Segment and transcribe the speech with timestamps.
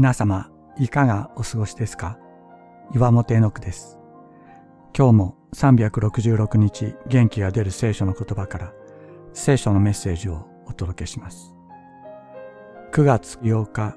[0.00, 2.18] 皆様、いかがお過ごしですか？
[2.94, 3.98] 岩本絵の句です。
[4.96, 8.72] 今日も366日元気が出る聖書の言葉から
[9.34, 11.54] 聖書のメッセージをお届けします。
[12.92, 13.94] 9月8日、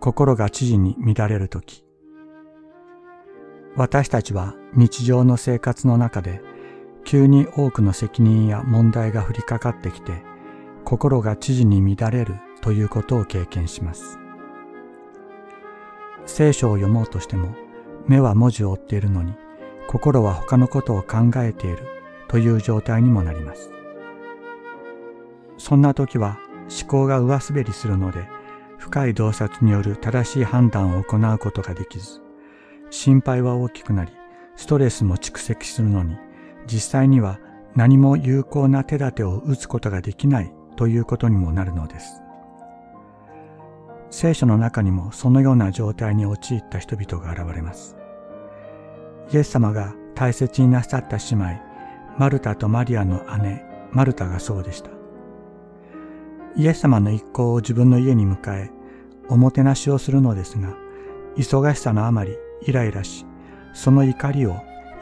[0.00, 1.82] 心が知事に乱れるとき。
[3.76, 6.42] 私たちは日常の生活の中で
[7.06, 10.22] 急に多くの責任や問題が降りかかってきて
[10.84, 14.19] 心が知事に乱れるということを経験します。
[16.30, 17.54] 聖書を読もうとしても
[18.06, 19.34] 目は文字を追っているのに
[19.88, 21.78] 心は他のことを考えている
[22.28, 23.70] という状態にもなります。
[25.58, 26.38] そんな時は
[26.70, 28.26] 思考が上滑りするので
[28.78, 32.22] 深い洞察による正しい判断を行うことができず
[32.90, 34.12] 心配は大きくなり
[34.56, 36.16] ストレスも蓄積するのに
[36.66, 37.40] 実際には
[37.76, 42.22] 何も有効な手立てを打つことができないということにもなるのです。
[44.10, 47.96] 聖書の中にもそのような状態に陥った人々が現れます。
[49.32, 51.60] イエス様が大切になさった姉妹、
[52.18, 54.90] マルタとマリアの姉、マルタがそうでした。
[56.56, 58.70] イエス様の一行を自分の家に迎え、
[59.28, 60.74] おもてなしをするのですが、
[61.36, 62.36] 忙しさのあまり
[62.66, 63.24] イライラし、
[63.72, 64.56] その怒りを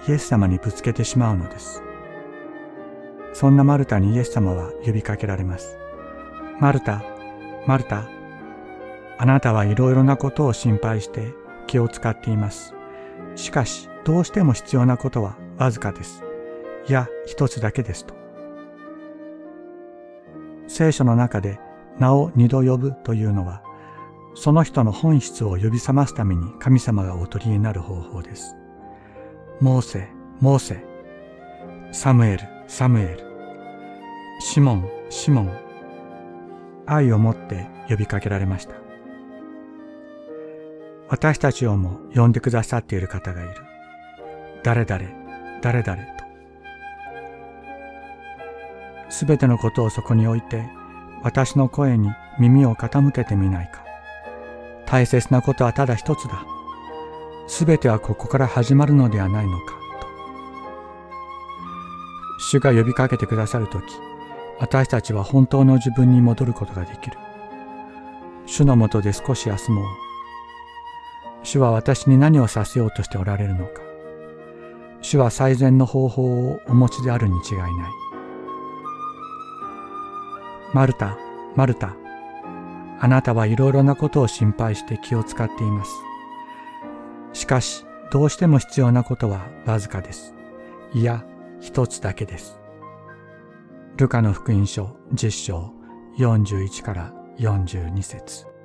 [0.06, 1.82] イエス様にぶつけてしまうのです。
[3.32, 5.78] そんなマルタにイエス様は呼びかけられます。
[6.60, 7.02] マルタ、
[7.66, 8.08] マルタ、
[9.18, 11.34] あなたはいろいろなことを心配して
[11.66, 12.74] 気を使っています。
[13.34, 16.24] しかし、どうしても必要なことはわずかです。
[16.88, 18.14] いや、一つだけですと。
[20.68, 21.58] 聖書の中で
[21.98, 23.62] 名を二度呼ぶというのは、
[24.34, 28.56] その人の本質を呼び覚ますために神様がお取りになる方法です。
[29.60, 30.08] モーセ、
[30.40, 30.84] モーセ、
[31.90, 33.24] サムエル、サムエル、
[34.40, 35.50] シモン、シモン、
[36.86, 38.87] 愛を持って呼びかけられました。
[41.10, 43.54] 私たちをも呼んでくださっている方がいる。
[44.62, 45.04] 誰々、
[45.62, 46.24] 誰々と。
[49.08, 50.68] すべてのことをそこに置いて、
[51.22, 53.82] 私の声に耳を傾けてみないか。
[54.84, 56.44] 大切なことはただ一つだ。
[57.46, 60.06] すべてはここから始まるのではないのか、と。
[62.38, 63.84] 主が呼びかけてくださるとき、
[64.60, 67.16] 私たちは本当の自分に戻ることができる。
[68.44, 70.07] 主のもとで少し休もう。
[71.50, 73.80] 主は私に何をさせようとしておられるのか。
[75.00, 77.70] 主は最善の方法をお持ちであるに違いない。
[80.74, 81.16] マルタ、
[81.56, 81.96] マルタ、
[83.00, 85.90] あなたはいろいろなことを心配して気を使っています。
[87.32, 90.34] しかし、どうしても必要なことはわずかです。
[90.92, 91.24] いや、
[91.60, 92.60] 一つだけです。
[93.96, 95.72] ルカの福音書10章
[96.18, 98.57] 41から42節